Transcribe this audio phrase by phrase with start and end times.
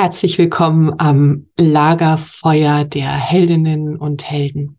[0.00, 4.78] Herzlich willkommen am Lagerfeuer der Heldinnen und Helden.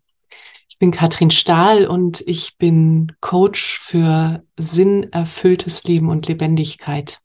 [0.67, 7.19] Ich bin Katrin Stahl und ich bin Coach für sinnerfülltes Leben und Lebendigkeit.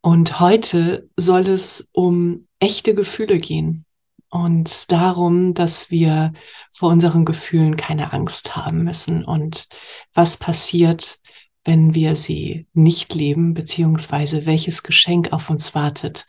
[0.00, 3.84] Und heute soll es um echte Gefühle gehen
[4.30, 6.32] und darum, dass wir
[6.70, 9.66] vor unseren Gefühlen keine Angst haben müssen und
[10.14, 11.18] was passiert,
[11.64, 16.26] wenn wir sie nicht leben, beziehungsweise welches Geschenk auf uns wartet,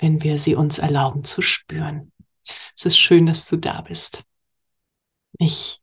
[0.00, 2.12] wenn wir sie uns erlauben zu spüren.
[2.76, 4.24] Es ist schön, dass du da bist.
[5.38, 5.80] Ich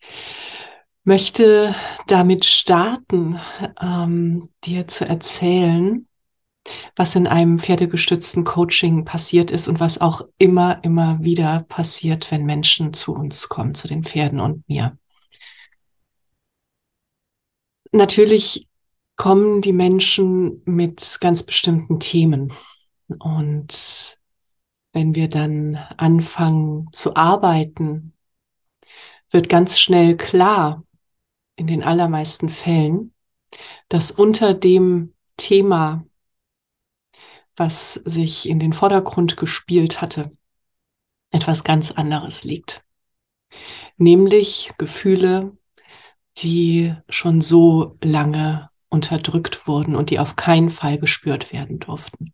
[1.03, 1.73] möchte
[2.07, 3.39] damit starten,
[3.81, 6.07] ähm, dir zu erzählen,
[6.95, 12.45] was in einem pferdegestützten Coaching passiert ist und was auch immer, immer wieder passiert, wenn
[12.45, 14.97] Menschen zu uns kommen, zu den Pferden und mir.
[17.93, 18.67] Natürlich
[19.15, 22.51] kommen die Menschen mit ganz bestimmten Themen.
[23.07, 24.19] Und
[24.93, 28.13] wenn wir dann anfangen zu arbeiten,
[29.29, 30.83] wird ganz schnell klar,
[31.55, 33.13] in den allermeisten Fällen,
[33.89, 36.05] dass unter dem Thema,
[37.55, 40.31] was sich in den Vordergrund gespielt hatte,
[41.31, 42.83] etwas ganz anderes liegt.
[43.97, 45.57] Nämlich Gefühle,
[46.37, 52.33] die schon so lange unterdrückt wurden und die auf keinen Fall gespürt werden durften.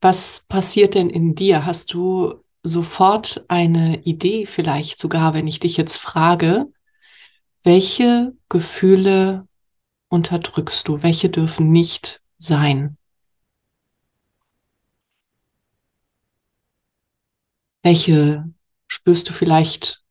[0.00, 1.64] Was passiert denn in dir?
[1.64, 6.66] Hast du sofort eine Idee, vielleicht sogar, wenn ich dich jetzt frage,
[7.62, 9.46] welche Gefühle
[10.08, 11.02] unterdrückst du?
[11.02, 12.96] Welche dürfen nicht sein?
[17.82, 18.52] Welche
[18.86, 20.02] spürst du vielleicht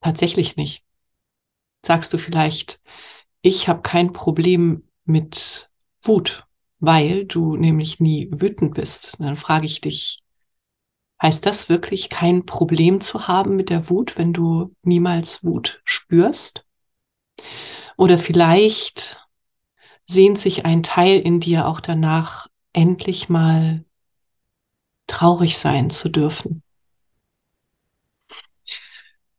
[0.00, 0.84] tatsächlich nicht?
[1.84, 2.82] Sagst du vielleicht,
[3.42, 5.70] ich habe kein Problem mit
[6.02, 6.46] Wut
[6.86, 9.20] weil du nämlich nie wütend bist.
[9.20, 10.22] dann frage ich dich,
[11.22, 16.64] heißt das wirklich kein Problem zu haben mit der Wut, wenn du niemals Wut spürst?
[17.96, 19.20] Oder vielleicht
[20.06, 23.84] sehnt sich ein Teil in dir auch danach, endlich mal
[25.06, 26.62] traurig sein zu dürfen.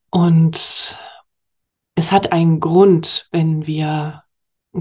[0.09, 0.97] Und
[1.95, 4.25] es hat einen Grund, wenn wir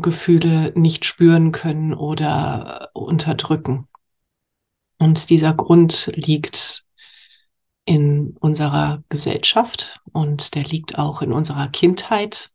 [0.00, 3.88] Gefühle nicht spüren können oder unterdrücken.
[4.98, 6.84] Und dieser Grund liegt
[7.84, 12.50] in unserer Gesellschaft und der liegt auch in unserer Kindheit.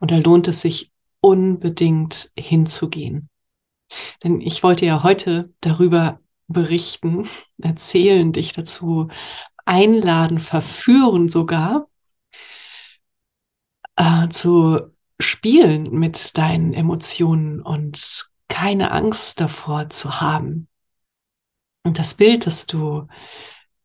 [0.00, 0.90] Und da lohnt es sich
[1.20, 3.28] unbedingt hinzugehen.
[4.24, 7.28] Denn ich wollte ja heute darüber berichten,
[7.62, 9.08] erzählen, dich dazu
[9.64, 11.88] einladen, verführen sogar,
[13.96, 20.68] äh, zu spielen mit deinen Emotionen und keine Angst davor zu haben.
[21.84, 23.06] Und das Bild, das du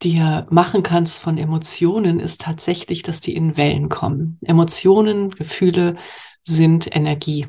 [0.01, 4.39] dir machen kannst von Emotionen, ist tatsächlich, dass die in Wellen kommen.
[4.41, 5.95] Emotionen, Gefühle
[6.43, 7.47] sind Energie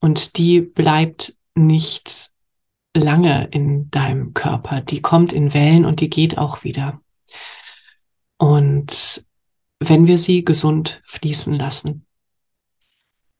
[0.00, 2.30] und die bleibt nicht
[2.94, 4.80] lange in deinem Körper.
[4.80, 7.00] Die kommt in Wellen und die geht auch wieder.
[8.38, 9.24] Und
[9.78, 12.06] wenn wir sie gesund fließen lassen.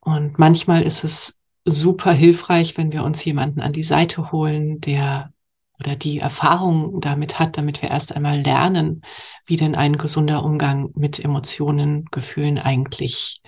[0.04, 5.32] Und manchmal ist es super hilfreich, wenn wir uns jemanden an die Seite holen, der
[5.78, 9.02] oder die Erfahrung damit hat, damit wir erst einmal lernen,
[9.46, 13.42] wie denn ein gesunder Umgang mit Emotionen, Gefühlen eigentlich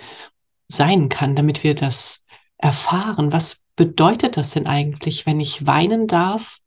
[0.68, 2.24] sein kann, damit wir das
[2.56, 3.32] erfahren.
[3.32, 6.58] Was bedeutet das denn eigentlich, wenn ich weinen darf,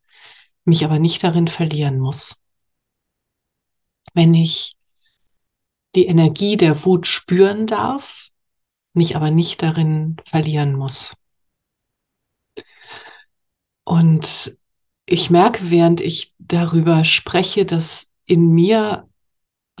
[0.64, 2.40] mich aber nicht darin verlieren muss?
[4.14, 4.74] Wenn ich
[5.94, 8.27] die Energie der Wut spüren darf,
[8.98, 11.16] mich aber nicht darin verlieren muss.
[13.84, 14.58] Und
[15.06, 19.08] ich merke, während ich darüber spreche, dass in mir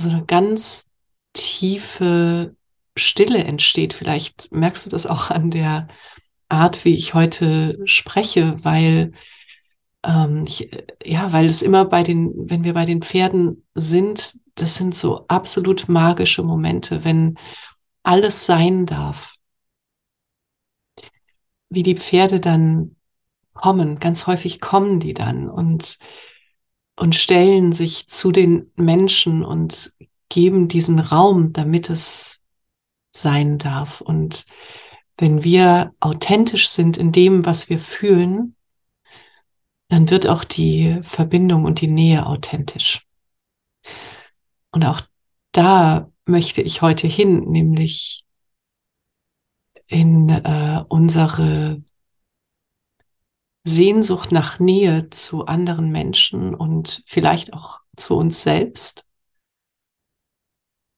[0.00, 0.88] so eine ganz
[1.34, 2.56] tiefe
[2.96, 3.92] Stille entsteht.
[3.92, 5.88] Vielleicht merkst du das auch an der
[6.48, 9.12] Art, wie ich heute spreche, weil
[10.04, 10.70] ähm, ich,
[11.04, 15.26] ja, weil es immer bei den, wenn wir bei den Pferden sind, das sind so
[15.28, 17.38] absolut magische Momente, wenn
[18.08, 19.34] alles sein darf.
[21.68, 22.96] Wie die Pferde dann
[23.52, 25.98] kommen, ganz häufig kommen die dann und,
[26.96, 29.92] und stellen sich zu den Menschen und
[30.30, 32.40] geben diesen Raum, damit es
[33.14, 34.00] sein darf.
[34.00, 34.46] Und
[35.18, 38.56] wenn wir authentisch sind in dem, was wir fühlen,
[39.88, 43.06] dann wird auch die Verbindung und die Nähe authentisch.
[44.70, 45.02] Und auch
[45.52, 48.24] da möchte ich heute hin, nämlich
[49.86, 51.82] in äh, unsere
[53.64, 59.06] Sehnsucht nach Nähe zu anderen Menschen und vielleicht auch zu uns selbst.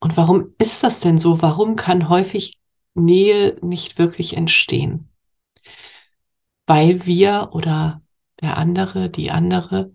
[0.00, 1.42] Und warum ist das denn so?
[1.42, 2.58] Warum kann häufig
[2.94, 5.10] Nähe nicht wirklich entstehen?
[6.66, 8.02] Weil wir oder
[8.40, 9.92] der andere, die andere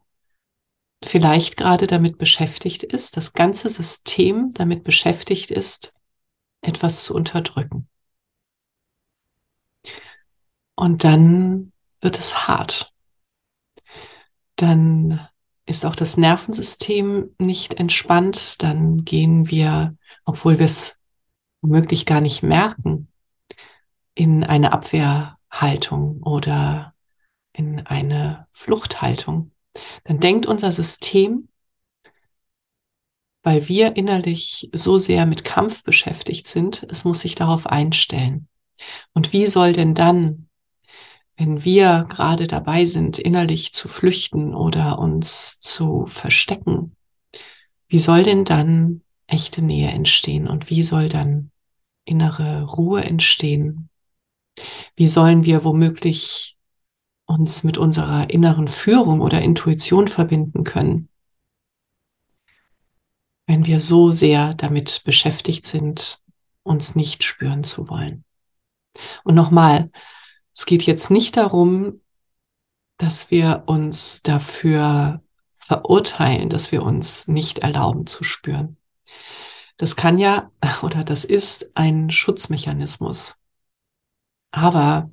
[1.03, 5.93] vielleicht gerade damit beschäftigt ist, das ganze System damit beschäftigt ist,
[6.61, 7.87] etwas zu unterdrücken.
[10.75, 11.71] Und dann
[12.01, 12.93] wird es hart.
[14.57, 15.27] Dann
[15.65, 18.61] ist auch das Nervensystem nicht entspannt.
[18.61, 19.95] Dann gehen wir,
[20.25, 20.99] obwohl wir es
[21.61, 23.07] womöglich gar nicht merken,
[24.13, 26.93] in eine Abwehrhaltung oder
[27.53, 29.51] in eine Fluchthaltung
[30.03, 31.49] dann denkt unser System,
[33.43, 38.47] weil wir innerlich so sehr mit Kampf beschäftigt sind, es muss sich darauf einstellen.
[39.13, 40.49] Und wie soll denn dann,
[41.37, 46.95] wenn wir gerade dabei sind, innerlich zu flüchten oder uns zu verstecken,
[47.87, 51.51] wie soll denn dann echte Nähe entstehen und wie soll dann
[52.03, 53.89] innere Ruhe entstehen?
[54.95, 56.54] Wie sollen wir womöglich
[57.25, 61.09] uns mit unserer inneren Führung oder Intuition verbinden können,
[63.47, 66.21] wenn wir so sehr damit beschäftigt sind,
[66.63, 68.23] uns nicht spüren zu wollen.
[69.23, 69.91] Und nochmal,
[70.53, 72.01] es geht jetzt nicht darum,
[72.97, 75.21] dass wir uns dafür
[75.53, 78.77] verurteilen, dass wir uns nicht erlauben zu spüren.
[79.77, 80.51] Das kann ja
[80.81, 83.37] oder das ist ein Schutzmechanismus.
[84.51, 85.11] Aber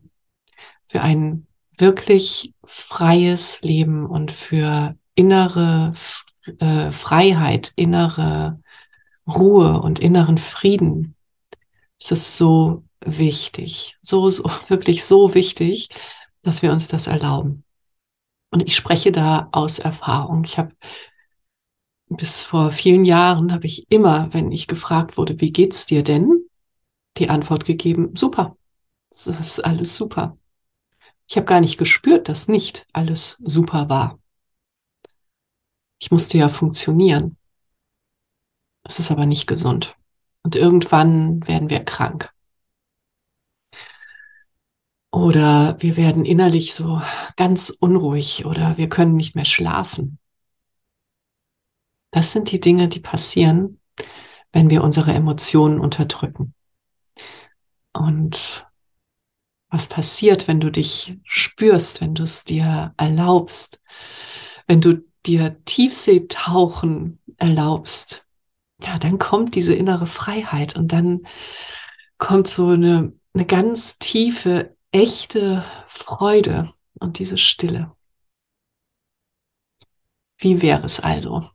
[0.84, 5.92] für einen wirklich freies Leben und für innere
[6.58, 8.60] äh, Freiheit, innere
[9.26, 11.14] Ruhe und inneren Frieden
[11.98, 15.88] ist es so wichtig, so, so, wirklich so wichtig,
[16.42, 17.64] dass wir uns das erlauben.
[18.50, 20.44] Und ich spreche da aus Erfahrung.
[20.44, 20.74] Ich habe
[22.08, 26.44] bis vor vielen Jahren habe ich immer, wenn ich gefragt wurde, wie geht's dir denn,
[27.16, 28.56] die Antwort gegeben, super.
[29.08, 30.36] Das ist alles super.
[31.32, 34.18] Ich habe gar nicht gespürt, dass nicht alles super war.
[35.98, 37.38] Ich musste ja funktionieren.
[38.82, 39.96] Es ist aber nicht gesund.
[40.42, 42.30] Und irgendwann werden wir krank.
[45.10, 47.00] Oder wir werden innerlich so
[47.36, 50.18] ganz unruhig oder wir können nicht mehr schlafen.
[52.10, 53.80] Das sind die Dinge, die passieren,
[54.52, 56.52] wenn wir unsere Emotionen unterdrücken.
[57.94, 58.66] Und
[59.72, 63.80] was passiert, wenn du dich spürst, wenn du es dir erlaubst,
[64.66, 68.26] wenn du dir Tiefseetauchen erlaubst,
[68.82, 71.26] ja, dann kommt diese innere Freiheit und dann
[72.18, 77.96] kommt so eine, eine ganz tiefe, echte Freude und diese Stille.
[80.36, 81.48] Wie wäre es also,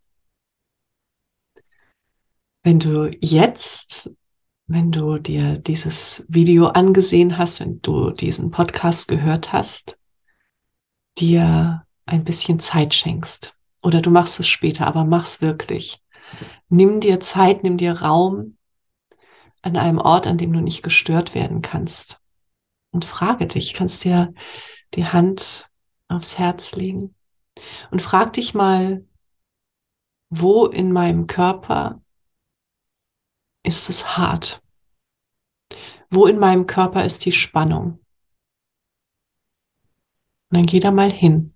[2.64, 3.77] wenn du jetzt
[4.68, 9.98] wenn du dir dieses Video angesehen hast, wenn du diesen Podcast gehört hast,
[11.18, 13.56] dir ein bisschen Zeit schenkst.
[13.82, 16.04] Oder du machst es später, aber mach's wirklich.
[16.68, 18.58] Nimm dir Zeit, nimm dir Raum
[19.62, 22.20] an einem Ort, an dem du nicht gestört werden kannst.
[22.92, 24.34] Und frage dich, kannst dir
[24.94, 25.70] die Hand
[26.10, 27.16] aufs Herz legen
[27.92, 29.06] und frag dich mal,
[30.30, 32.02] wo in meinem Körper
[33.68, 34.64] ist es hart?
[36.10, 38.00] Wo in meinem Körper ist die Spannung?
[40.50, 41.54] Und dann geh da mal hin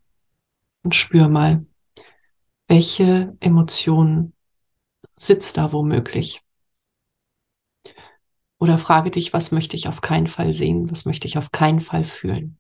[0.83, 1.65] und spür mal,
[2.67, 4.33] welche Emotionen
[5.17, 6.41] sitzt da womöglich.
[8.59, 11.79] Oder frage dich, was möchte ich auf keinen Fall sehen, was möchte ich auf keinen
[11.79, 12.59] Fall fühlen.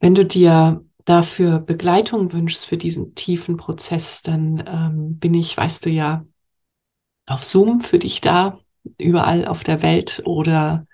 [0.00, 5.86] Wenn du dir dafür Begleitung wünschst für diesen tiefen Prozess, dann ähm, bin ich, weißt
[5.86, 6.24] du ja,
[7.26, 8.60] auf Zoom für dich da,
[8.98, 10.86] überall auf der Welt oder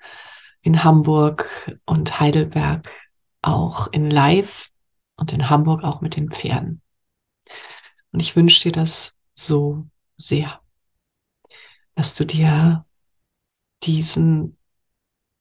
[0.62, 2.90] in Hamburg und Heidelberg
[3.42, 4.70] auch in Live
[5.16, 6.80] und in Hamburg auch mit den Pferden.
[8.12, 10.60] Und ich wünsche dir das so sehr,
[11.94, 12.86] dass du dir
[13.82, 14.56] diesen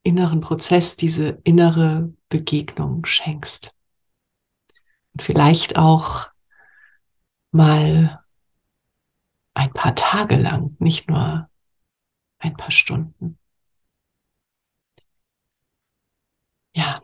[0.04, 3.74] inneren Prozess, diese innere Begegnung schenkst.
[5.14, 6.32] Und vielleicht auch
[7.52, 8.24] mal
[9.54, 11.50] ein paar Tage lang, nicht nur
[12.40, 13.38] ein paar Stunden.
[16.76, 17.02] Ja,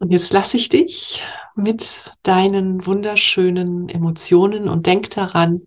[0.00, 1.22] und jetzt lasse ich dich
[1.54, 5.66] mit deinen wunderschönen Emotionen und denk daran,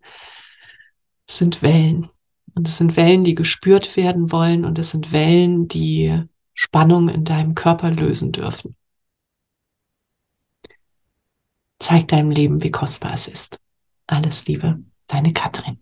[1.26, 2.10] es sind Wellen.
[2.54, 6.24] Und es sind Wellen, die gespürt werden wollen und es sind Wellen, die
[6.54, 8.76] Spannung in deinem Körper lösen dürfen.
[11.80, 13.58] Zeig deinem Leben, wie kostbar es ist.
[14.06, 15.78] Alles Liebe, deine Katrin.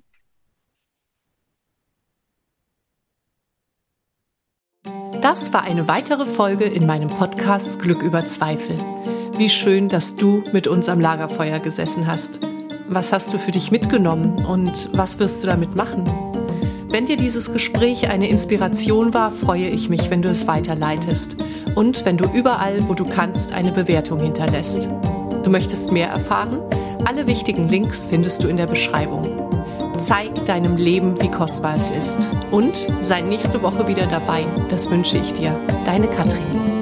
[5.21, 8.77] Das war eine weitere Folge in meinem Podcast Glück über Zweifel.
[9.37, 12.39] Wie schön, dass du mit uns am Lagerfeuer gesessen hast.
[12.89, 16.05] Was hast du für dich mitgenommen und was wirst du damit machen?
[16.91, 21.37] Wenn dir dieses Gespräch eine Inspiration war, freue ich mich, wenn du es weiterleitest
[21.75, 24.89] und wenn du überall, wo du kannst, eine Bewertung hinterlässt.
[25.49, 26.61] Du möchtest mehr erfahren?
[27.07, 29.23] Alle wichtigen Links findest du in der Beschreibung.
[29.97, 32.29] Zeig deinem Leben, wie kostbar es ist.
[32.51, 34.45] Und sei nächste Woche wieder dabei.
[34.69, 35.59] Das wünsche ich dir.
[35.87, 36.78] Deine Katrin.